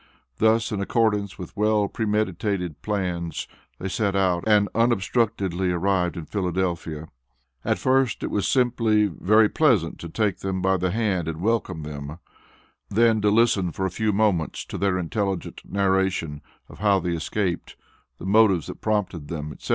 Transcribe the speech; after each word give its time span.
Thus 0.37 0.71
in 0.71 0.81
accordance 0.81 1.37
with 1.37 1.55
well 1.55 1.87
premeditated 1.87 2.81
plans, 2.81 3.47
they 3.77 3.87
set 3.87 4.15
out 4.15 4.43
and 4.47 4.67
unobstructedly 4.73 5.71
arrived 5.71 6.17
in 6.17 6.25
Philadelphia. 6.25 7.07
At 7.63 7.77
first 7.77 8.23
it 8.23 8.31
was 8.31 8.47
simply 8.47 9.05
very 9.05 9.47
pleasant 9.47 9.99
to 9.99 10.09
take 10.09 10.39
them 10.39 10.59
by 10.59 10.77
the 10.77 10.89
hand 10.89 11.27
and 11.27 11.39
welcome 11.39 11.83
them; 11.83 12.17
then 12.89 13.21
to 13.21 13.29
listen 13.29 13.71
for 13.71 13.85
a 13.85 13.91
few 13.91 14.11
moments 14.11 14.65
to 14.65 14.79
their 14.79 14.97
intelligent 14.97 15.61
narration 15.69 16.41
of 16.67 16.79
how 16.79 16.97
they 16.99 17.13
escaped, 17.13 17.75
the 18.17 18.25
motives 18.25 18.65
that 18.65 18.81
prompted 18.81 19.27
them, 19.27 19.51
etc. 19.53 19.69